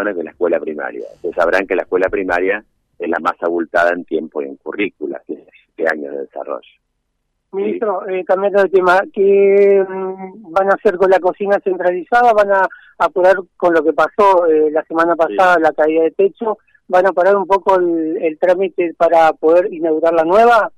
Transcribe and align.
de 0.00 0.24
la 0.24 0.30
escuela 0.30 0.58
primaria. 0.58 1.04
Ustedes 1.16 1.34
sabrán 1.34 1.66
que 1.66 1.76
la 1.76 1.82
escuela 1.82 2.08
primaria 2.08 2.64
es 2.98 3.08
la 3.08 3.18
más 3.20 3.34
abultada 3.42 3.90
en 3.90 4.04
tiempo 4.04 4.40
y 4.40 4.46
en 4.46 4.56
currícula, 4.56 5.20
siete 5.26 5.86
años 5.86 6.12
de 6.12 6.20
desarrollo. 6.20 6.68
Ministro, 7.52 8.08
eh, 8.08 8.24
cambiando 8.24 8.62
de 8.62 8.70
tema, 8.70 9.02
¿qué 9.12 9.84
mm, 9.86 10.50
van 10.50 10.70
a 10.70 10.74
hacer 10.74 10.96
con 10.96 11.10
la 11.10 11.20
cocina 11.20 11.60
centralizada? 11.62 12.32
¿Van 12.32 12.50
a 12.52 12.66
apurar 12.96 13.36
con 13.58 13.74
lo 13.74 13.84
que 13.84 13.92
pasó 13.92 14.46
eh, 14.46 14.70
la 14.70 14.82
semana 14.84 15.14
pasada, 15.14 15.58
la 15.58 15.72
caída 15.72 16.04
de 16.04 16.12
techo? 16.12 16.56
¿Van 16.88 17.06
a 17.06 17.12
parar 17.12 17.36
un 17.36 17.46
poco 17.46 17.76
el, 17.78 18.38
trámite 18.40 18.94
para 18.96 19.30
poder 19.34 19.72
inaugurar 19.72 20.14
la 20.14 20.24
nueva? 20.24 20.72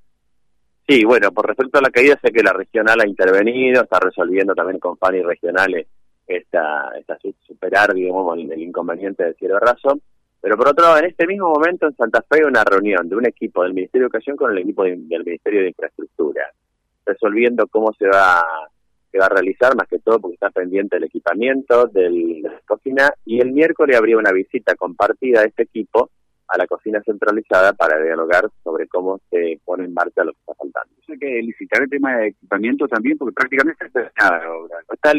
Sí, 0.88 1.04
bueno, 1.04 1.30
por 1.30 1.46
respecto 1.46 1.78
a 1.78 1.82
la 1.82 1.90
caída, 1.90 2.18
sé 2.20 2.32
que 2.32 2.42
la 2.42 2.52
regional 2.52 3.00
ha 3.00 3.06
intervenido, 3.06 3.82
está 3.82 4.00
resolviendo 4.00 4.54
también 4.54 4.80
con 4.80 4.98
FANI 4.98 5.22
regionales 5.22 5.86
esta, 6.26 6.92
esta 6.98 7.18
superar, 7.46 7.94
digamos, 7.94 8.38
el, 8.38 8.62
inconveniente 8.62 9.24
del 9.24 9.34
cielo 9.36 9.58
raso. 9.58 9.98
Pero 10.40 10.56
por 10.56 10.68
otro 10.68 10.84
lado, 10.84 10.98
en 10.98 11.06
este 11.06 11.26
mismo 11.26 11.50
momento 11.50 11.86
en 11.86 11.96
Santa 11.96 12.22
Fe 12.22 12.40
hay 12.40 12.42
una 12.42 12.64
reunión 12.64 13.08
de 13.08 13.16
un 13.16 13.26
equipo 13.26 13.62
del 13.62 13.72
Ministerio 13.72 14.02
de 14.02 14.06
Educación 14.06 14.36
con 14.36 14.52
el 14.52 14.58
equipo 14.58 14.84
del 14.84 14.98
Ministerio 14.98 15.62
de 15.62 15.68
Infraestructura 15.68 16.44
resolviendo 17.06 17.66
cómo 17.66 17.92
se 17.98 18.06
va, 18.06 18.44
se 19.10 19.18
va 19.18 19.26
a 19.26 19.30
realizar, 19.30 19.76
más 19.76 19.88
que 19.88 19.98
todo 19.98 20.20
porque 20.20 20.34
está 20.34 20.50
pendiente 20.50 20.96
el 20.96 21.04
equipamiento 21.04 21.86
de 21.86 22.40
la 22.42 22.60
cocina, 22.66 23.12
y 23.24 23.40
el 23.40 23.52
miércoles 23.52 23.96
habría 23.96 24.18
una 24.18 24.32
visita 24.32 24.74
compartida 24.74 25.40
de 25.40 25.48
este 25.48 25.64
equipo 25.64 26.10
a 26.54 26.58
la 26.58 26.66
cocina 26.66 27.02
centralizada 27.04 27.72
para 27.72 28.00
dialogar 28.00 28.48
sobre 28.62 28.86
cómo 28.86 29.18
se 29.28 29.58
pone 29.64 29.84
en 29.84 29.92
marcha 29.92 30.22
lo 30.22 30.32
que 30.32 30.38
está 30.38 30.54
faltando. 30.54 30.94
Hay 31.08 31.18
que 31.18 31.42
licitar 31.42 31.82
el 31.82 31.90
tema 31.90 32.16
de 32.16 32.28
equipamiento 32.28 32.86
también, 32.86 33.18
porque 33.18 33.34
prácticamente 33.34 33.86
está 33.86 34.12
Está, 34.86 35.12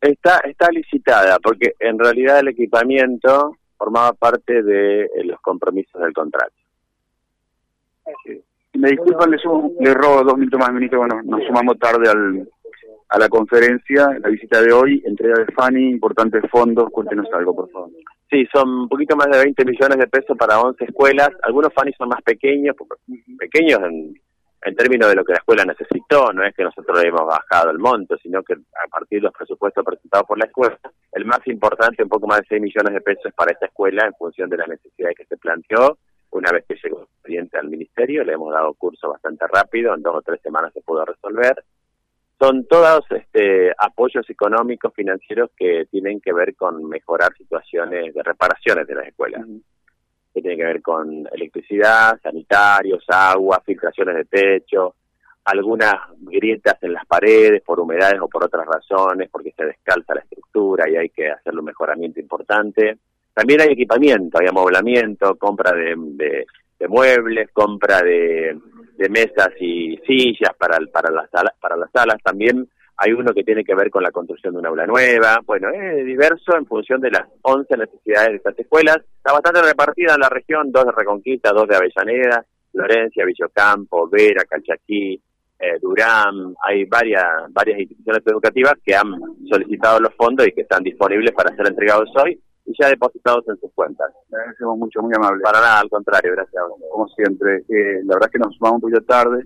está, 0.00 0.38
está 0.48 0.68
licitada, 0.70 1.38
porque 1.42 1.74
en 1.80 1.98
realidad 1.98 2.38
el 2.38 2.48
equipamiento 2.48 3.56
formaba 3.76 4.12
parte 4.12 4.62
de 4.62 5.02
eh, 5.04 5.24
los 5.24 5.40
compromisos 5.40 6.00
del 6.00 6.12
contrato. 6.12 6.54
Me 8.74 8.90
disculpan, 8.90 9.30
le, 9.30 9.38
le 9.80 9.94
robo 9.94 10.22
dos 10.22 10.38
minutos 10.38 10.60
más, 10.60 10.72
ministro. 10.72 11.00
Bueno, 11.00 11.20
nos 11.24 11.44
sumamos 11.44 11.78
tarde 11.78 12.08
al, 12.08 12.48
a 13.08 13.18
la 13.18 13.28
conferencia, 13.28 14.16
la 14.20 14.28
visita 14.28 14.62
de 14.62 14.72
hoy, 14.72 15.02
entrega 15.04 15.44
de 15.44 15.52
FANI, 15.52 15.90
importantes 15.90 16.42
fondos. 16.50 16.88
Cuéntenos 16.90 17.26
algo, 17.32 17.54
por 17.54 17.70
favor. 17.70 17.90
Sí, 18.30 18.46
son 18.52 18.68
un 18.68 18.88
poquito 18.88 19.16
más 19.16 19.28
de 19.30 19.38
20 19.38 19.64
millones 19.64 19.98
de 19.98 20.06
pesos 20.06 20.36
para 20.36 20.60
11 20.60 20.84
escuelas. 20.84 21.30
Algunos 21.42 21.72
FANI 21.72 21.92
son 21.94 22.08
más 22.08 22.22
pequeños, 22.22 22.76
pequeños 23.38 23.80
en, 23.84 24.14
en 24.62 24.76
términos 24.76 25.08
de 25.08 25.14
lo 25.14 25.24
que 25.24 25.32
la 25.32 25.38
escuela 25.38 25.64
necesitó. 25.64 26.32
No 26.32 26.44
es 26.44 26.54
que 26.54 26.62
nosotros 26.62 27.00
le 27.00 27.08
hemos 27.08 27.26
bajado 27.26 27.70
el 27.70 27.78
monto, 27.78 28.18
sino 28.18 28.42
que 28.42 28.52
a 28.54 28.88
partir 28.90 29.20
de 29.20 29.24
los 29.24 29.32
presupuestos 29.32 29.84
presentados 29.84 30.26
por 30.26 30.38
la 30.38 30.44
escuela, 30.44 30.78
el 31.12 31.24
más 31.24 31.40
importante, 31.46 32.02
un 32.02 32.10
poco 32.10 32.26
más 32.26 32.40
de 32.40 32.46
6 32.48 32.60
millones 32.62 32.92
de 32.92 33.00
pesos 33.00 33.32
para 33.34 33.52
esta 33.52 33.66
escuela 33.66 34.04
en 34.06 34.14
función 34.14 34.50
de 34.50 34.58
las 34.58 34.68
necesidades 34.68 35.16
que 35.16 35.24
se 35.24 35.36
planteó 35.38 35.96
una 36.30 36.52
vez 36.52 36.64
que 36.66 36.76
llegó 36.82 36.98
el 36.98 37.04
expediente 37.04 37.58
al 37.58 37.68
ministerio, 37.68 38.24
le 38.24 38.34
hemos 38.34 38.52
dado 38.52 38.74
curso 38.74 39.08
bastante 39.08 39.46
rápido, 39.46 39.94
en 39.94 40.02
dos 40.02 40.16
o 40.16 40.22
tres 40.22 40.40
semanas 40.42 40.72
se 40.72 40.82
pudo 40.82 41.04
resolver. 41.04 41.64
Son 42.38 42.66
todos 42.66 43.04
este, 43.10 43.72
apoyos 43.76 44.28
económicos, 44.30 44.94
financieros 44.94 45.50
que 45.56 45.86
tienen 45.90 46.20
que 46.20 46.32
ver 46.32 46.54
con 46.54 46.88
mejorar 46.88 47.34
situaciones 47.36 48.14
de 48.14 48.22
reparaciones 48.22 48.86
de 48.86 48.94
las 48.94 49.08
escuelas. 49.08 49.44
Que 50.32 50.40
tienen 50.40 50.58
que 50.58 50.64
ver 50.64 50.82
con 50.82 51.28
electricidad, 51.32 52.20
sanitarios, 52.22 53.04
agua, 53.08 53.60
filtraciones 53.64 54.14
de 54.14 54.24
techo, 54.26 54.94
algunas 55.44 55.94
grietas 56.20 56.76
en 56.82 56.92
las 56.92 57.06
paredes 57.06 57.62
por 57.62 57.80
humedades 57.80 58.20
o 58.20 58.28
por 58.28 58.44
otras 58.44 58.66
razones, 58.66 59.28
porque 59.30 59.52
se 59.56 59.64
descalza 59.64 60.14
la 60.14 60.20
estructura 60.20 60.88
y 60.88 60.96
hay 60.96 61.08
que 61.08 61.30
hacerle 61.30 61.60
un 61.60 61.66
mejoramiento 61.66 62.20
importante 62.20 62.98
también 63.38 63.60
hay 63.60 63.68
equipamiento, 63.68 64.36
hay 64.40 64.48
amoblamiento, 64.48 65.36
compra 65.36 65.70
de, 65.70 65.94
de, 66.76 66.88
muebles, 66.88 67.48
compra 67.52 68.02
de, 68.02 68.58
de, 68.96 69.08
mesas 69.08 69.50
y 69.60 69.87
sillas 70.08 70.50
para, 70.58 70.78
para, 70.92 71.12
las 71.12 71.30
salas, 71.30 71.52
para 71.60 71.76
las 71.76 71.90
salas. 71.92 72.16
También 72.22 72.66
hay 72.96 73.12
uno 73.12 73.32
que 73.32 73.44
tiene 73.44 73.62
que 73.62 73.76
ver 73.76 73.90
con 73.90 74.02
la 74.02 74.10
construcción 74.10 74.54
de 74.54 74.60
una 74.60 74.70
aula 74.70 74.86
nueva. 74.86 75.38
Bueno, 75.46 75.68
es 75.70 76.04
diverso 76.04 76.56
en 76.56 76.66
función 76.66 77.00
de 77.00 77.12
las 77.12 77.28
11 77.42 77.76
necesidades 77.76 78.30
de 78.30 78.36
estas 78.36 78.58
escuelas. 78.58 78.96
Está 79.16 79.32
bastante 79.32 79.62
repartida 79.62 80.14
en 80.14 80.20
la 80.20 80.28
región, 80.28 80.72
dos 80.72 80.86
de 80.86 80.92
Reconquista, 80.92 81.52
dos 81.52 81.68
de 81.68 81.76
Avellaneda, 81.76 82.44
Florencia, 82.72 83.24
Villocampo, 83.24 84.08
Vera, 84.08 84.44
Calchaquí, 84.44 85.20
eh, 85.60 85.78
Durán. 85.80 86.54
Hay 86.66 86.86
varias, 86.86 87.24
varias 87.50 87.78
instituciones 87.78 88.22
educativas 88.26 88.74
que 88.84 88.96
han 88.96 89.14
solicitado 89.48 90.00
los 90.00 90.14
fondos 90.14 90.48
y 90.48 90.52
que 90.52 90.62
están 90.62 90.82
disponibles 90.82 91.32
para 91.32 91.54
ser 91.54 91.68
entregados 91.68 92.10
hoy 92.16 92.40
y 92.66 92.72
ya 92.78 92.88
depositados 92.88 93.48
en 93.48 93.58
sus 93.58 93.72
cuentas. 93.72 94.12
Agradecemos 94.32 94.76
mucho, 94.76 95.00
muy 95.02 95.12
amable. 95.14 95.40
Para 95.42 95.60
nada, 95.60 95.80
al 95.80 95.88
contrario, 95.88 96.32
gracias. 96.32 96.62
Como 96.90 97.08
siempre, 97.08 97.58
eh, 97.68 98.02
la 98.04 98.14
verdad 98.14 98.28
es 98.28 98.32
que 98.32 98.38
nos 98.38 98.54
sumamos 98.56 98.76
un 98.76 98.80
poquito 98.82 99.02
tarde. 99.02 99.44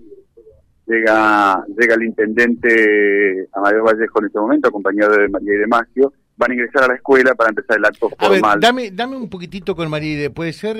Llega 0.93 1.65
llega 1.75 1.95
el 1.95 2.03
intendente 2.03 3.47
Amadeo 3.51 3.83
Vallejo 3.83 4.19
en 4.19 4.25
este 4.25 4.39
momento, 4.39 4.67
acompañado 4.67 5.17
de 5.17 5.27
María 5.27 5.55
y 5.55 5.57
de 5.57 5.67
Maggio. 5.67 6.13
Van 6.37 6.51
a 6.51 6.53
ingresar 6.53 6.83
a 6.83 6.87
la 6.89 6.95
escuela 6.95 7.33
para 7.33 7.49
empezar 7.49 7.77
el 7.77 7.85
acto 7.85 8.09
formal. 8.09 8.59
dame, 8.59 8.91
dame 8.91 9.17
un 9.17 9.29
poquitito 9.29 9.75
con 9.75 9.89
María 9.89 10.29
¿puede 10.29 10.53
ser? 10.53 10.77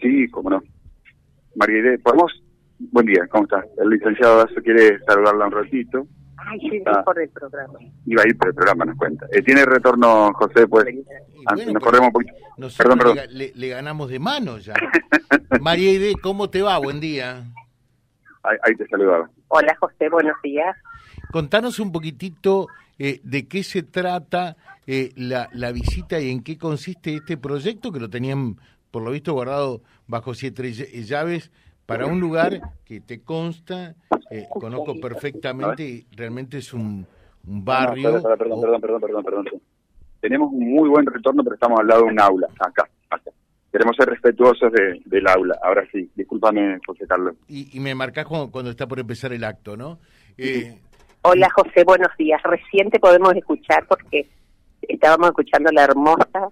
Sí, 0.00 0.28
cómo 0.30 0.50
no. 0.50 0.62
María 1.56 1.98
¿podemos? 2.04 2.32
Buen 2.78 3.06
día, 3.06 3.26
¿cómo 3.30 3.44
estás? 3.44 3.64
El 3.78 3.90
licenciado 3.90 4.38
Dazo 4.38 4.62
quiere 4.62 4.98
saludarla 5.06 5.46
un 5.46 5.52
ratito. 5.52 6.06
Ay, 6.36 6.60
sí, 6.60 6.82
ah. 6.86 7.02
por 7.04 7.20
el 7.20 7.28
programa. 7.28 7.78
Iba 8.06 8.22
a 8.22 8.28
ir 8.28 8.36
por 8.36 8.48
el 8.48 8.54
programa, 8.54 8.84
nos 8.84 8.96
cuenta. 8.96 9.26
Eh, 9.32 9.42
¿Tiene 9.42 9.64
retorno, 9.64 10.32
José? 10.34 10.66
Pues 10.66 10.86
nos 11.44 11.82
corremos 11.82 12.08
un 12.08 12.12
poquito. 12.12 12.32
Perdón, 12.78 12.98
perdón. 12.98 13.18
Le, 13.30 13.68
ganamos 13.68 14.10
de 14.10 14.18
mano 14.18 14.58
ya. 14.58 14.74
María 15.60 15.92
Ide, 15.92 16.14
¿cómo 16.20 16.50
te 16.50 16.62
va? 16.62 16.78
Buen 16.78 17.00
día. 17.00 17.44
Ahí, 18.42 18.74
te 18.76 18.86
saludaba. 18.88 19.30
Hola, 19.48 19.76
José, 19.78 20.08
buenos 20.08 20.36
días. 20.42 20.76
Contanos 21.30 21.78
un 21.78 21.92
poquitito 21.92 22.66
eh, 22.98 23.20
de 23.22 23.46
qué 23.46 23.62
se 23.62 23.82
trata 23.82 24.56
eh, 24.86 25.12
la, 25.16 25.48
la 25.52 25.70
visita 25.72 26.20
y 26.20 26.30
en 26.30 26.42
qué 26.42 26.58
consiste 26.58 27.14
este 27.14 27.36
proyecto 27.36 27.92
que 27.92 28.00
lo 28.00 28.10
tenían, 28.10 28.56
por 28.90 29.02
lo 29.02 29.12
visto, 29.12 29.32
guardado 29.32 29.82
bajo 30.06 30.34
siete 30.34 30.72
llaves 30.72 31.52
para 31.86 32.06
un 32.06 32.20
lugar 32.20 32.60
que 32.84 33.00
te 33.00 33.22
consta 33.22 33.94
eh, 34.32 34.46
conozco 34.48 34.98
perfectamente 34.98 35.82
y 35.84 36.06
realmente 36.16 36.56
es 36.58 36.72
un, 36.72 37.06
barrio. 37.42 38.22
perdón, 38.22 38.38
perdón, 38.38 38.80
perdón, 38.80 39.00
perdón, 39.00 39.24
perdón, 39.24 39.46
Tenemos 40.20 40.50
un 40.52 40.72
muy 40.74 40.88
buen 40.88 41.04
retorno, 41.04 41.44
pero 41.44 41.54
estamos 41.54 41.80
al 41.80 41.86
lado 41.86 42.04
de 42.04 42.12
un 42.12 42.20
aula, 42.20 42.48
acá. 42.58 42.88
Queremos 43.82 43.96
ser 43.96 44.10
respetuosos 44.10 44.72
de, 44.72 45.02
del 45.06 45.26
aula. 45.26 45.58
Ahora 45.60 45.84
sí, 45.90 46.08
discúlpame, 46.14 46.78
José 46.86 47.04
Carlos. 47.04 47.34
Y, 47.48 47.80
me 47.80 47.96
marcás 47.96 48.26
cuando, 48.26 48.70
está 48.70 48.86
por 48.86 49.00
empezar 49.00 49.32
el 49.32 49.42
acto, 49.42 49.76
¿no? 49.76 49.98
Eh, 50.38 50.78
Hola, 51.22 51.48
José, 51.52 51.82
buenos 51.84 52.16
días. 52.16 52.40
Recién 52.44 52.90
te 52.90 53.00
podemos 53.00 53.34
escuchar 53.34 53.84
porque 53.88 54.28
estábamos 54.82 55.30
escuchando 55.30 55.72
la 55.72 55.82
hermosa 55.82 56.48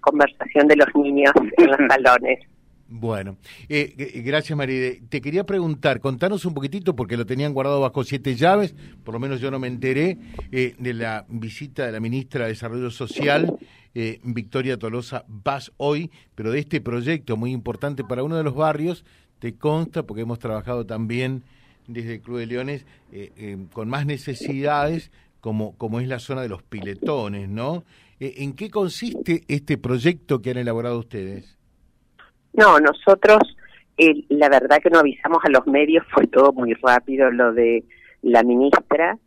conversación 0.00 0.68
de 0.68 0.76
los 0.76 0.88
niños 0.96 1.32
en 1.56 1.66
los 1.66 1.78
salones. 1.88 2.40
Bueno, 2.88 3.36
eh, 3.68 4.22
gracias 4.24 4.56
María. 4.56 4.92
Te 5.08 5.20
quería 5.20 5.44
preguntar, 5.44 5.98
contanos 5.98 6.44
un 6.44 6.54
poquitito, 6.54 6.94
porque 6.94 7.16
lo 7.16 7.26
tenían 7.26 7.52
guardado 7.52 7.80
bajo 7.80 8.04
siete 8.04 8.36
llaves, 8.36 8.76
por 9.02 9.12
lo 9.12 9.18
menos 9.18 9.40
yo 9.40 9.50
no 9.50 9.58
me 9.58 9.66
enteré, 9.66 10.18
eh, 10.52 10.76
de 10.78 10.94
la 10.94 11.26
visita 11.28 11.84
de 11.84 11.90
la 11.90 11.98
ministra 11.98 12.44
de 12.44 12.50
Desarrollo 12.50 12.92
Social, 12.92 13.58
eh, 13.94 14.20
Victoria 14.22 14.78
Tolosa 14.78 15.24
Vas 15.26 15.72
hoy, 15.78 16.12
pero 16.36 16.52
de 16.52 16.60
este 16.60 16.80
proyecto 16.80 17.36
muy 17.36 17.50
importante 17.50 18.04
para 18.04 18.22
uno 18.22 18.36
de 18.36 18.44
los 18.44 18.54
barrios, 18.54 19.04
te 19.40 19.56
consta, 19.56 20.04
porque 20.04 20.22
hemos 20.22 20.38
trabajado 20.38 20.86
también 20.86 21.42
desde 21.88 22.14
el 22.14 22.20
Club 22.20 22.38
de 22.38 22.46
Leones 22.46 22.86
con 23.72 23.88
más 23.88 24.06
necesidades, 24.06 25.10
como, 25.40 25.76
como 25.76 26.00
es 26.00 26.08
la 26.08 26.20
zona 26.20 26.42
de 26.42 26.48
los 26.48 26.62
piletones, 26.62 27.48
¿no? 27.48 27.84
¿En 28.18 28.54
qué 28.54 28.70
consiste 28.70 29.42
este 29.48 29.76
proyecto 29.76 30.40
que 30.40 30.50
han 30.50 30.56
elaborado 30.56 30.98
ustedes? 30.98 31.55
No, 32.56 32.80
nosotros, 32.80 33.56
eh, 33.98 34.24
la 34.30 34.48
verdad 34.48 34.78
que 34.82 34.90
no 34.90 34.98
avisamos 34.98 35.44
a 35.44 35.50
los 35.50 35.66
medios, 35.66 36.04
fue 36.10 36.26
todo 36.26 36.52
muy 36.52 36.72
rápido 36.74 37.30
lo 37.30 37.52
de 37.52 37.84
la 38.22 38.42
ministra. 38.42 39.18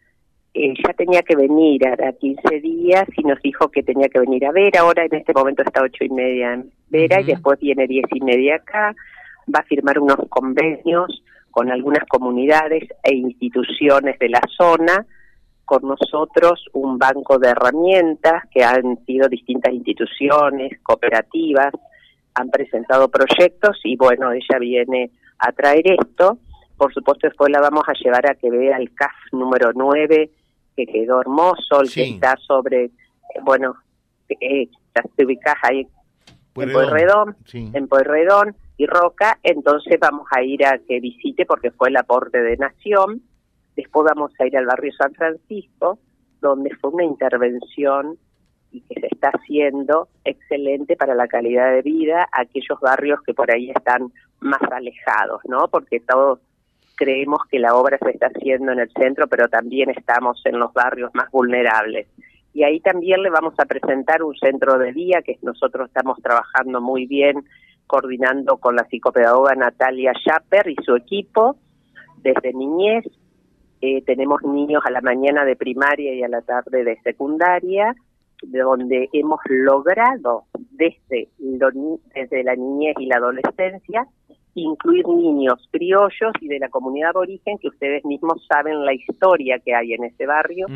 Eh, 0.53 0.73
ya 0.83 0.93
tenía 0.93 1.21
que 1.21 1.35
venir, 1.35 1.87
a 1.87 2.11
15 2.11 2.59
días 2.59 3.05
y 3.15 3.23
nos 3.23 3.39
dijo 3.41 3.69
que 3.69 3.83
tenía 3.83 4.09
que 4.09 4.19
venir 4.19 4.45
a 4.47 4.51
ver. 4.51 4.75
Ahora 4.77 5.05
en 5.05 5.15
este 5.15 5.31
momento 5.33 5.61
está 5.61 5.83
ocho 5.83 6.03
y 6.03 6.09
media 6.09 6.53
en 6.53 6.71
Vera 6.89 7.21
y 7.21 7.25
después 7.25 7.59
viene 7.59 7.87
diez 7.87 8.05
y 8.11 8.21
media 8.21 8.55
acá. 8.55 8.95
Va 9.53 9.59
a 9.59 9.63
firmar 9.63 9.99
unos 9.99 10.17
convenios 10.29 11.23
con 11.51 11.71
algunas 11.71 12.03
comunidades 12.07 12.83
e 13.03 13.13
instituciones 13.13 14.17
de 14.17 14.29
la 14.29 14.41
zona, 14.57 15.05
con 15.65 15.83
nosotros 15.83 16.65
un 16.73 16.97
banco 16.97 17.37
de 17.37 17.49
herramientas 17.49 18.43
que 18.51 18.63
han 18.63 18.97
sido 19.05 19.27
distintas 19.29 19.71
instituciones, 19.71 20.79
cooperativas, 20.81 21.73
han 22.33 22.49
presentado 22.49 23.09
proyectos 23.09 23.79
y 23.83 23.95
bueno, 23.95 24.31
ella 24.31 24.59
viene 24.59 25.11
a 25.39 25.51
traer 25.51 25.83
esto. 25.99 26.37
Por 26.77 26.93
supuesto, 26.93 27.27
después 27.27 27.51
la 27.51 27.59
vamos 27.59 27.83
a 27.87 27.93
llevar 27.93 28.29
a 28.29 28.35
que 28.35 28.49
vea 28.49 28.77
el 28.77 28.93
CAF 28.93 29.11
número 29.31 29.71
9, 29.73 30.29
que 30.75 30.85
quedó 30.85 31.19
hermoso, 31.21 31.81
el 31.81 31.91
que 31.91 32.03
está 32.03 32.35
sobre, 32.37 32.91
bueno, 33.43 33.75
eh, 34.29 34.67
ya 34.95 35.03
te 35.15 35.25
ubicas 35.25 35.55
ahí 35.63 35.87
en 36.55 36.71
Pueyrredón, 36.71 37.35
en 37.53 37.87
Pueyrredón 37.87 38.55
y 38.77 38.85
Roca, 38.85 39.39
entonces 39.43 39.99
vamos 39.99 40.27
a 40.31 40.41
ir 40.41 40.65
a 40.65 40.79
que 40.79 40.99
visite 40.99 41.45
porque 41.45 41.71
fue 41.71 41.89
el 41.89 41.97
aporte 41.97 42.41
de 42.41 42.57
Nación, 42.57 43.21
después 43.75 44.05
vamos 44.13 44.31
a 44.39 44.47
ir 44.47 44.57
al 44.57 44.65
barrio 44.65 44.91
San 44.93 45.13
Francisco, 45.13 45.99
donde 46.41 46.75
fue 46.75 46.91
una 46.91 47.03
intervención 47.03 48.17
y 48.71 48.81
que 48.81 48.99
se 48.99 49.07
está 49.07 49.29
haciendo 49.29 50.07
excelente 50.23 50.95
para 50.95 51.15
la 51.15 51.27
calidad 51.27 51.71
de 51.71 51.81
vida 51.81 52.27
aquellos 52.31 52.79
barrios 52.79 53.21
que 53.23 53.33
por 53.33 53.51
ahí 53.51 53.71
están 53.71 54.11
más 54.39 54.61
alejados, 54.71 55.41
¿no? 55.45 55.67
Porque 55.67 55.99
todos 55.99 56.39
creemos 56.95 57.39
que 57.49 57.59
la 57.59 57.75
obra 57.75 57.97
se 57.97 58.11
está 58.11 58.27
haciendo 58.27 58.71
en 58.71 58.79
el 58.79 58.91
centro, 58.91 59.27
pero 59.27 59.47
también 59.47 59.89
estamos 59.89 60.41
en 60.45 60.59
los 60.59 60.73
barrios 60.73 61.11
más 61.13 61.31
vulnerables. 61.31 62.07
Y 62.53 62.63
ahí 62.63 62.79
también 62.79 63.23
le 63.23 63.29
vamos 63.29 63.53
a 63.57 63.65
presentar 63.65 64.21
un 64.23 64.35
centro 64.35 64.77
de 64.77 64.91
día 64.91 65.21
que 65.21 65.37
nosotros 65.41 65.87
estamos 65.87 66.21
trabajando 66.21 66.81
muy 66.81 67.05
bien, 67.05 67.45
coordinando 67.87 68.57
con 68.57 68.75
la 68.75 68.83
psicopedagoga 68.83 69.55
Natalia 69.55 70.13
Schapper 70.13 70.69
y 70.69 70.75
su 70.83 70.95
equipo 70.95 71.55
desde 72.17 72.53
niñez. 72.53 73.05
Eh, 73.81 74.01
tenemos 74.03 74.43
niños 74.43 74.83
a 74.85 74.91
la 74.91 74.99
mañana 74.99 75.45
de 75.45 75.55
primaria 75.55 76.13
y 76.13 76.23
a 76.23 76.27
la 76.27 76.41
tarde 76.41 76.83
de 76.83 76.99
secundaria 77.01 77.95
de 78.41 78.59
donde 78.59 79.09
hemos 79.13 79.39
logrado 79.47 80.45
desde, 80.71 81.29
desde 81.37 82.43
la 82.43 82.55
niñez 82.55 82.95
y 82.99 83.05
la 83.07 83.17
adolescencia 83.17 84.07
incluir 84.55 85.07
niños 85.07 85.67
criollos 85.71 86.33
y 86.41 86.47
de 86.47 86.59
la 86.59 86.69
comunidad 86.69 87.13
de 87.13 87.19
origen 87.19 87.57
que 87.59 87.67
ustedes 87.67 88.03
mismos 88.05 88.45
saben 88.47 88.83
la 88.85 88.93
historia 88.93 89.59
que 89.59 89.73
hay 89.73 89.93
en 89.93 90.05
ese 90.05 90.25
barrio 90.25 90.67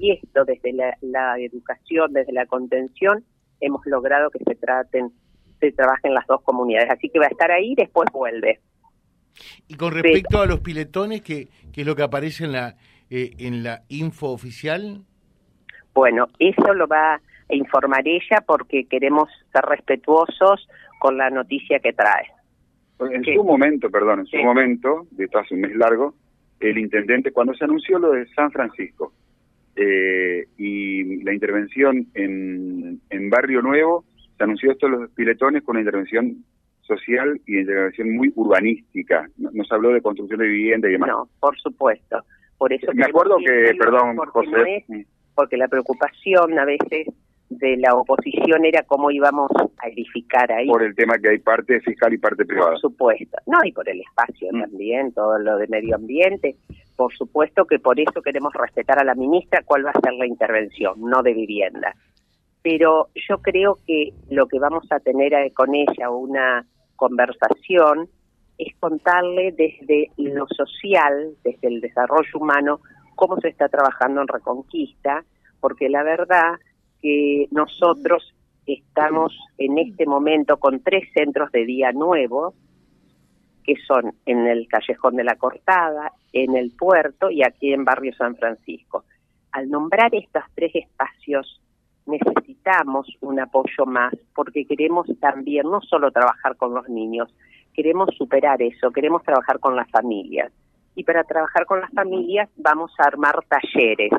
y 0.00 0.12
esto 0.12 0.44
desde 0.44 0.72
la, 0.72 1.38
educación, 1.38 2.12
desde 2.12 2.32
la 2.32 2.46
contención, 2.46 3.24
hemos 3.60 3.84
logrado 3.86 4.30
que 4.30 4.38
se 4.44 4.54
traten, 4.54 5.12
se 5.60 5.72
trabajen 5.72 6.14
las 6.14 6.26
dos 6.26 6.42
comunidades. 6.42 6.90
Así 6.90 7.08
que 7.08 7.18
va 7.18 7.26
a 7.26 7.30
estar 7.30 7.50
ahí, 7.50 7.74
después 7.74 8.08
vuelve. 8.12 8.60
Y 9.68 9.74
con 9.74 9.92
respecto 9.92 10.40
a 10.40 10.46
los 10.46 10.60
piletones, 10.60 11.22
¿qué, 11.22 11.48
¿qué, 11.72 11.82
es 11.82 11.86
lo 11.86 11.94
que 11.94 12.02
aparece 12.02 12.44
en 12.44 12.52
la, 12.52 12.76
eh, 13.10 13.32
en 13.38 13.62
la 13.62 13.82
info 13.88 14.30
oficial? 14.30 15.04
Bueno, 15.96 16.28
eso 16.38 16.74
lo 16.74 16.86
va 16.86 17.14
a 17.14 17.20
informar 17.54 18.06
ella 18.06 18.44
porque 18.46 18.84
queremos 18.84 19.30
ser 19.50 19.64
respetuosos 19.64 20.68
con 21.00 21.16
la 21.16 21.30
noticia 21.30 21.78
que 21.78 21.94
trae. 21.94 22.26
En 23.00 23.24
su 23.24 23.42
momento, 23.42 23.90
perdón, 23.90 24.20
en 24.20 24.26
su 24.26 24.36
momento, 24.36 25.06
de 25.12 25.26
todo 25.26 25.40
hace 25.40 25.54
un 25.54 25.62
mes 25.62 25.74
largo, 25.74 26.14
el 26.60 26.76
intendente, 26.76 27.32
cuando 27.32 27.54
se 27.54 27.64
anunció 27.64 27.98
lo 27.98 28.10
de 28.10 28.26
San 28.28 28.50
Francisco 28.50 29.14
eh, 29.74 30.44
y 30.58 31.22
la 31.24 31.32
intervención 31.32 32.06
en, 32.12 33.00
en 33.08 33.30
Barrio 33.30 33.62
Nuevo, 33.62 34.04
se 34.36 34.44
anunció 34.44 34.72
esto 34.72 34.90
de 34.90 34.98
los 34.98 35.10
piletones 35.12 35.62
con 35.62 35.76
una 35.76 35.80
intervención 35.80 36.44
social 36.82 37.40
y 37.46 37.58
intervención 37.58 38.14
muy 38.14 38.30
urbanística. 38.36 39.30
Nos 39.38 39.72
habló 39.72 39.94
de 39.94 40.02
construcción 40.02 40.40
de 40.40 40.46
vivienda 40.46 40.88
y 40.88 40.92
demás. 40.92 41.08
No, 41.08 41.28
por 41.40 41.56
supuesto. 41.58 42.22
Por 42.58 42.72
eso 42.74 42.92
me 42.94 43.04
acuerdo 43.04 43.38
que, 43.38 43.74
perdón, 43.78 44.16
José 44.16 44.84
porque 45.36 45.56
la 45.56 45.68
preocupación 45.68 46.58
a 46.58 46.64
veces 46.64 47.06
de 47.48 47.76
la 47.76 47.94
oposición 47.94 48.64
era 48.64 48.82
cómo 48.82 49.10
íbamos 49.10 49.50
a 49.78 49.88
edificar 49.88 50.50
ahí. 50.50 50.66
Por 50.66 50.82
el 50.82 50.96
tema 50.96 51.16
que 51.18 51.28
hay 51.28 51.38
parte 51.38 51.80
fiscal 51.80 52.12
y 52.12 52.18
parte 52.18 52.44
privada. 52.44 52.72
Por 52.72 52.80
supuesto, 52.80 53.38
no, 53.46 53.58
y 53.64 53.70
por 53.70 53.88
el 53.88 54.00
espacio 54.00 54.48
mm. 54.52 54.60
también, 54.60 55.12
todo 55.12 55.38
lo 55.38 55.56
de 55.56 55.68
medio 55.68 55.94
ambiente. 55.94 56.56
Por 56.96 57.14
supuesto 57.14 57.66
que 57.66 57.78
por 57.78 58.00
eso 58.00 58.22
queremos 58.22 58.52
respetar 58.54 58.98
a 58.98 59.04
la 59.04 59.14
ministra 59.14 59.62
cuál 59.64 59.86
va 59.86 59.90
a 59.90 60.00
ser 60.00 60.14
la 60.14 60.26
intervención, 60.26 61.00
no 61.00 61.22
de 61.22 61.34
vivienda. 61.34 61.94
Pero 62.62 63.08
yo 63.14 63.38
creo 63.38 63.78
que 63.86 64.12
lo 64.30 64.48
que 64.48 64.58
vamos 64.58 64.84
a 64.90 64.98
tener 64.98 65.52
con 65.52 65.74
ella, 65.74 66.10
una 66.10 66.66
conversación, 66.96 68.08
es 68.58 68.74
contarle 68.80 69.52
desde 69.52 70.10
lo 70.16 70.46
social, 70.48 71.34
desde 71.44 71.68
el 71.68 71.80
desarrollo 71.80 72.38
humano, 72.40 72.80
cómo 73.16 73.40
se 73.40 73.48
está 73.48 73.68
trabajando 73.68 74.20
en 74.20 74.28
Reconquista, 74.28 75.24
porque 75.60 75.88
la 75.88 76.04
verdad 76.04 76.60
que 77.02 77.48
nosotros 77.50 78.32
estamos 78.66 79.36
en 79.58 79.78
este 79.78 80.06
momento 80.06 80.58
con 80.58 80.80
tres 80.80 81.08
centros 81.12 81.50
de 81.50 81.64
día 81.64 81.92
nuevos, 81.92 82.54
que 83.64 83.74
son 83.86 84.14
en 84.26 84.46
el 84.46 84.68
Callejón 84.68 85.16
de 85.16 85.24
la 85.24 85.36
Cortada, 85.36 86.12
en 86.32 86.56
el 86.56 86.70
puerto 86.70 87.30
y 87.30 87.42
aquí 87.42 87.72
en 87.72 87.84
Barrio 87.84 88.14
San 88.14 88.36
Francisco. 88.36 89.04
Al 89.50 89.68
nombrar 89.68 90.14
estos 90.14 90.44
tres 90.54 90.72
espacios 90.74 91.60
necesitamos 92.04 93.08
un 93.20 93.40
apoyo 93.40 93.86
más 93.86 94.14
porque 94.34 94.64
queremos 94.66 95.08
también 95.18 95.64
no 95.68 95.80
solo 95.80 96.12
trabajar 96.12 96.56
con 96.56 96.74
los 96.74 96.88
niños, 96.88 97.34
queremos 97.74 98.10
superar 98.16 98.62
eso, 98.62 98.92
queremos 98.92 99.24
trabajar 99.24 99.58
con 99.58 99.74
las 99.74 99.90
familias 99.90 100.52
y 100.96 101.04
para 101.04 101.22
trabajar 101.22 101.66
con 101.66 101.80
las 101.80 101.92
familias 101.92 102.48
vamos 102.56 102.90
a 102.98 103.04
armar 103.04 103.36
talleres. 103.46 104.10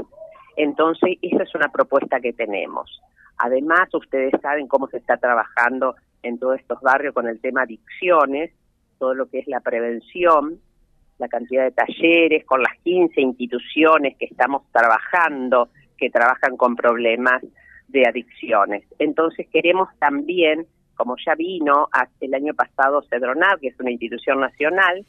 Entonces, 0.56 1.18
esa 1.22 1.44
es 1.44 1.54
una 1.56 1.70
propuesta 1.70 2.20
que 2.22 2.32
tenemos. 2.32 3.02
Además, 3.38 3.94
ustedes 3.94 4.34
saben 4.42 4.68
cómo 4.68 4.88
se 4.88 4.98
está 4.98 5.18
trabajando 5.18 5.96
en 6.24 6.40
todos 6.40 6.60
estos 6.60 6.80
barrios 6.82 7.14
con 7.14 7.28
el 7.28 7.42
tema 7.42 7.64
adicciones, 7.64 8.52
todo 8.98 9.14
lo 9.14 9.28
que 9.28 9.40
es 9.40 9.48
la 9.48 9.60
prevención, 9.60 10.60
la 11.18 11.28
cantidad 11.28 11.64
de 11.64 11.72
talleres, 11.72 12.46
con 12.46 12.62
las 12.62 12.74
15 12.84 13.22
instituciones 13.22 14.16
que 14.18 14.26
estamos 14.26 14.64
trabajando, 14.72 15.70
que 15.98 16.10
trabajan 16.10 16.58
con 16.58 16.76
problemas 16.76 17.44
de 17.88 18.06
adicciones. 18.08 18.84
Entonces 19.00 19.48
queremos 19.52 19.90
también, 20.00 20.68
como 20.96 21.16
ya 21.26 21.36
vino 21.36 21.90
el 22.22 22.34
año 22.34 22.54
pasado 22.54 23.04
Cedronar, 23.10 23.60
que 23.60 23.70
es 23.70 23.80
una 23.80 23.92
institución 23.92 24.40
nacional, 24.40 25.06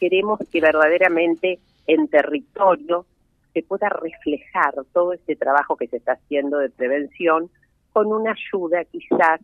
queremos 0.00 0.40
que 0.50 0.60
verdaderamente 0.60 1.60
en 1.86 2.08
territorio 2.08 3.06
se 3.52 3.62
pueda 3.62 3.88
reflejar 3.88 4.74
todo 4.92 5.12
este 5.12 5.36
trabajo 5.36 5.76
que 5.76 5.88
se 5.88 5.98
está 5.98 6.12
haciendo 6.12 6.58
de 6.58 6.70
prevención 6.70 7.50
con 7.92 8.12
una 8.12 8.32
ayuda 8.32 8.84
quizás 8.84 9.40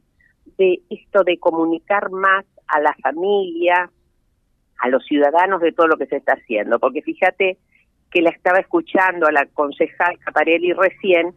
de 0.57 0.81
esto 0.91 1.25
de 1.25 1.39
comunicar 1.39 2.11
más 2.11 2.45
a 2.69 2.81
la 2.81 2.95
familia, 3.03 3.91
a 4.79 4.89
los 4.89 5.05
ciudadanos 5.05 5.61
de 5.61 5.73
todo 5.73 5.89
lo 5.89 5.97
que 5.97 6.07
se 6.07 6.17
está 6.17 6.35
haciendo, 6.35 6.79
porque 6.79 7.03
fíjate 7.03 7.59
que 8.11 8.23
la 8.23 8.31
estaba 8.31 8.59
escuchando 8.59 9.27
a 9.27 9.33
la 9.33 9.47
concejal 9.47 10.19
Caparelli 10.19 10.73
recién, 10.73 11.35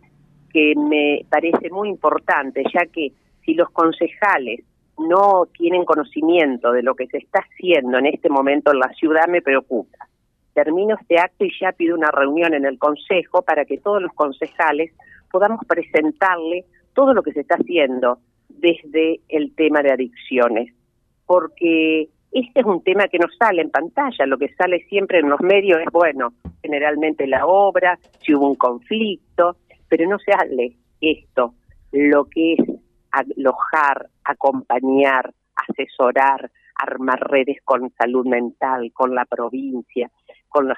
que 0.52 0.74
me 0.76 1.26
parece 1.30 1.70
muy 1.70 1.90
importante, 1.90 2.64
ya 2.74 2.86
que 2.86 3.12
si 3.44 3.54
los 3.54 3.70
concejales 3.72 4.62
no 5.00 5.46
tienen 5.54 5.86
conocimiento 5.86 6.72
de 6.72 6.84
lo 6.84 6.96
que 6.96 7.08
se 7.08 7.18
está 7.18 7.40
haciendo 7.40 7.98
en 7.98 8.08
este 8.08 8.30
momento 8.30 8.72
en 8.72 8.80
la 8.80 8.90
ciudad 8.94 9.28
me 9.28 9.42
preocupa. 9.42 10.08
Termino 10.54 10.96
este 11.00 11.20
acto 11.20 11.46
y 11.46 11.52
ya 11.60 11.72
pido 11.72 11.96
una 11.96 12.12
reunión 12.12 12.54
en 12.54 12.66
el 12.66 12.78
Consejo 12.78 13.42
para 13.42 13.66
que 13.66 13.78
todos 13.78 14.02
los 14.02 14.14
concejales 14.14 14.92
podamos 15.32 15.62
presentarle 15.68 16.66
todo 16.94 17.14
lo 17.14 17.24
que 17.24 17.34
se 17.34 17.42
está 17.42 17.56
haciendo 17.56 18.20
desde 18.50 19.22
el 19.30 19.56
tema 19.56 19.82
de 19.82 19.92
adicciones, 19.92 20.74
porque 21.26 22.10
este 22.32 22.60
es 22.60 22.66
un 22.66 22.84
tema 22.84 23.08
que 23.08 23.20
no 23.20 23.28
sale 23.40 23.62
en 23.62 23.72
pantalla, 23.72 24.26
lo 24.26 24.38
que 24.38 24.54
sale 24.54 24.86
siempre 24.90 25.20
en 25.20 25.30
los 25.30 25.40
medios 25.42 25.80
es, 25.80 25.92
bueno, 25.92 26.34
generalmente 26.62 27.26
la 27.26 27.46
obra, 27.46 27.98
si 28.22 28.36
hubo 28.36 28.50
un 28.50 28.56
conflicto, 28.56 29.56
pero 29.88 30.10
no 30.10 30.20
se 30.20 30.34
hable 30.34 30.76
esto, 31.02 31.54
lo 31.92 32.26
que 32.26 32.54
es 32.54 32.60
alojar, 33.12 34.10
acompañar, 34.24 35.34
asesorar, 35.56 36.52
armar 36.76 37.20
redes 37.30 37.58
con 37.64 37.92
salud 37.98 38.26
mental, 38.26 38.92
con 38.94 39.14
la 39.14 39.26
provincia, 39.26 40.10
con 40.48 40.68
las 40.68 40.78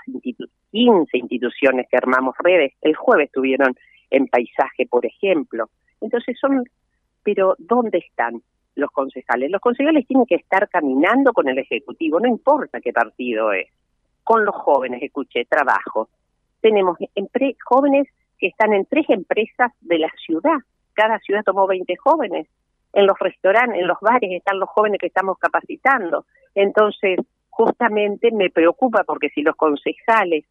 15 0.72 1.18
instituciones 1.18 1.88
que 1.90 1.98
armamos 1.98 2.36
redes. 2.40 2.74
El 2.82 2.96
jueves 2.96 3.28
estuvieron 3.28 3.76
en 4.10 4.28
paisaje, 4.28 4.86
por 4.88 5.06
ejemplo. 5.06 5.70
Entonces 6.02 6.38
son, 6.40 6.64
pero 7.24 7.56
¿dónde 7.60 8.00
están 8.00 8.42
los 8.76 8.90
concejales? 8.92 9.52
Los 9.52 9.62
concejales 9.62 10.08
tienen 10.08 10.26
que 10.26 10.36
estar 10.36 10.68
caminando 10.70 11.34
con 11.34 11.48
el 11.48 11.58
Ejecutivo, 11.58 12.20
no 12.20 12.28
importa 12.28 12.82
qué 12.82 12.92
partido 12.92 13.54
es. 13.54 13.68
Con 14.24 14.46
los 14.46 14.56
jóvenes, 14.56 15.02
escuché, 15.02 15.46
trabajo. 15.46 16.10
Tenemos 16.62 16.98
jóvenes 17.64 18.08
que 18.38 18.48
están 18.48 18.74
en 18.74 18.86
tres 18.86 19.10
empresas 19.10 19.72
de 19.82 20.00
la 20.00 20.12
ciudad 20.26 20.58
cada 20.94 21.20
ciudad 21.20 21.44
tomó 21.44 21.68
20 21.68 21.96
jóvenes. 21.98 22.48
En 22.94 23.08
los 23.08 23.18
restaurantes, 23.20 23.80
en 23.80 23.88
los 23.88 23.98
bares 24.02 24.32
están 24.32 24.60
los 24.60 24.70
jóvenes 24.70 25.00
que 25.00 25.08
estamos 25.08 25.38
capacitando. 25.40 26.26
Entonces, 26.56 27.20
justamente 27.50 28.32
me 28.32 28.50
preocupa 28.50 29.04
porque 29.06 29.30
si 29.30 29.42
los 29.42 29.56
concejales 29.56 30.46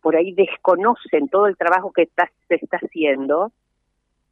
por 0.00 0.16
ahí 0.16 0.32
desconocen 0.32 1.28
todo 1.28 1.46
el 1.46 1.56
trabajo 1.56 1.92
que 1.92 2.02
está, 2.02 2.30
se 2.46 2.56
está 2.56 2.78
haciendo, 2.78 3.52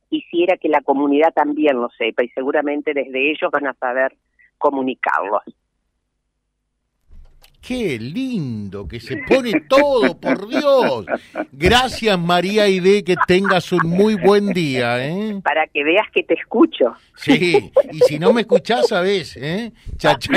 quisiera 0.09 0.57
que 0.57 0.69
la 0.69 0.81
comunidad 0.81 1.33
también 1.35 1.81
lo 1.81 1.89
sepa 1.91 2.23
y 2.23 2.29
seguramente 2.29 2.95
desde 2.95 3.31
ellos 3.31 3.51
van 3.51 3.67
a 3.67 3.75
saber 3.75 4.15
comunicarlos. 4.59 5.43
Qué 7.67 7.99
lindo 7.99 8.87
que 8.87 9.01
se 9.01 9.17
pone 9.29 9.63
todo, 9.69 10.17
por 10.21 10.47
Dios. 10.47 11.05
Gracias, 11.51 12.17
María 12.17 12.69
Ide, 12.69 13.03
que 13.03 13.17
tengas 13.27 13.73
un 13.73 13.89
muy 13.89 14.15
buen 14.15 14.51
día. 14.53 15.05
¿eh? 15.05 15.41
Para 15.43 15.67
que 15.67 15.83
veas 15.83 16.07
que 16.15 16.23
te 16.23 16.35
escucho. 16.35 16.95
Sí, 17.17 17.73
y 17.91 17.99
si 18.03 18.21
no 18.21 18.33
me 18.33 18.43
escuchás, 18.43 18.87
sabes, 18.87 19.37
¿eh? 19.37 19.73
Chacha 19.97 20.31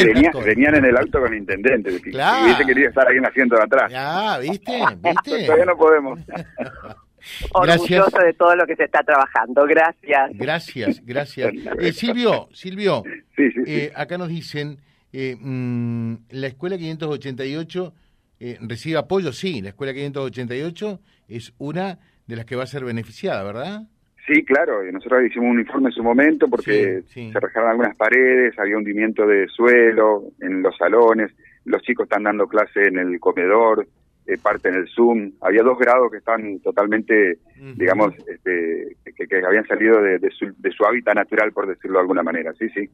venían 0.44 0.74
en 0.74 0.86
el 0.86 0.98
auto 0.98 1.20
con 1.20 1.32
el 1.32 1.38
intendente. 1.38 2.02
Claro. 2.02 2.46
hubiese 2.46 2.66
querido 2.66 2.90
estar 2.90 3.08
ahí 3.08 3.18
en 3.18 3.24
el 3.24 3.30
asiento 3.30 3.56
de 3.58 3.62
atrás. 3.62 3.94
Ah, 3.96 4.40
¿viste? 4.42 4.82
¿Viste? 4.98 5.46
Todavía 5.46 5.66
no 5.66 5.78
podemos. 5.78 6.20
Orgulloso 7.52 8.18
de 8.18 8.34
todo 8.34 8.56
lo 8.56 8.66
que 8.66 8.76
se 8.76 8.86
está 8.86 9.04
trabajando. 9.04 9.66
Gracias. 9.66 10.32
Gracias, 10.34 11.06
gracias. 11.06 11.54
Eh, 11.80 11.94
Silvio, 11.94 12.50
Silvio, 12.54 13.04
eh, 13.38 13.92
acá 13.96 14.18
nos 14.18 14.30
dicen 14.30 14.80
eh, 15.12 15.36
mm, 15.40 16.14
la 16.32 16.48
escuela 16.48 16.78
588 16.78 17.94
eh, 18.40 18.58
recibe 18.62 18.98
apoyo, 18.98 19.34
sí, 19.34 19.62
la 19.62 19.70
escuela 19.70 19.94
588 19.94 21.00
es 21.28 21.54
una 21.58 22.00
de 22.28 22.36
las 22.36 22.46
que 22.46 22.56
va 22.56 22.64
a 22.64 22.68
ser 22.68 22.86
beneficiada, 22.86 23.44
¿verdad? 23.44 23.82
Sí, 24.28 24.46
claro, 24.46 24.84
nosotros 24.92 25.24
hicimos 25.26 25.50
un 25.50 25.60
informe 25.60 25.90
en 25.90 25.94
su 25.94 26.04
momento 26.04 26.48
porque 26.48 27.02
se 27.08 27.32
rejaron 27.34 27.72
algunas 27.72 27.96
paredes, 27.96 28.58
había 28.60 28.78
hundimiento 28.78 29.26
de 29.26 29.48
suelo 29.48 30.26
en 30.40 30.62
los 30.62 30.78
salones, 30.78 31.32
los 31.66 31.82
chicos 31.82 32.04
están 32.04 32.24
dando 32.24 32.48
clase 32.48 32.88
en 32.88 33.00
el 33.00 33.20
comedor, 33.20 33.88
eh, 34.30 34.38
parte 34.38 34.70
en 34.70 34.76
el 34.76 34.88
Zoom. 34.88 35.32
Había 35.42 35.64
dos 35.64 35.78
grados 35.78 36.12
que 36.12 36.18
están 36.18 36.60
totalmente, 36.60 37.40
digamos, 37.76 38.14
este, 38.28 38.96
que, 39.04 39.46
habían 39.46 39.66
salido 39.66 40.02
de, 40.02 40.20
su, 40.38 40.54
de, 40.58 40.72
su, 40.72 40.86
hábitat 40.86 41.16
natural, 41.16 41.52
por 41.52 41.68
decirlo 41.68 41.98
de 41.98 42.02
alguna 42.02 42.22
manera. 42.22 42.54
Sí, 42.54 42.70
sí. 42.70 42.90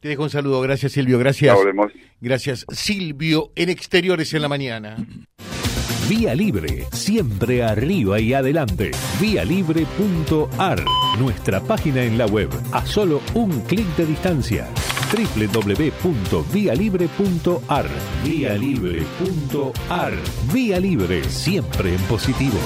Te 0.00 0.08
dejo 0.08 0.22
un 0.22 0.30
saludo. 0.30 0.60
Gracias, 0.60 0.92
Silvio. 0.92 1.18
Gracias. 1.18 1.58
Gracias, 2.20 2.64
Silvio, 2.70 3.50
en 3.56 3.70
Exteriores 3.70 4.32
en 4.34 4.42
la 4.42 4.48
Mañana. 4.48 4.96
Vía 6.08 6.34
Libre, 6.34 6.84
siempre 6.92 7.62
arriba 7.62 8.20
y 8.20 8.32
adelante. 8.32 8.92
Vialibre.ar, 9.20 10.78
nuestra 11.20 11.60
página 11.60 12.02
en 12.02 12.16
la 12.16 12.26
web, 12.26 12.48
a 12.72 12.86
solo 12.86 13.20
un 13.34 13.60
clic 13.66 13.86
de 13.96 14.06
distancia 14.06 14.68
www.vialibre.ar. 15.12 17.88
Vialibre.ar. 18.24 20.12
Vía 20.52 20.80
Libre, 20.80 21.22
siempre 21.24 21.94
en 21.94 22.00
positivo. 22.02 22.58